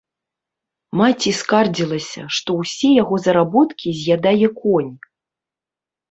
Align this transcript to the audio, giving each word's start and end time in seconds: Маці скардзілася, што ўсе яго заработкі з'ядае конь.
Маці 0.99 1.31
скардзілася, 1.39 2.21
што 2.37 2.49
ўсе 2.61 2.89
яго 3.03 3.15
заработкі 3.25 3.89
з'ядае 3.99 4.47
конь. 4.61 4.89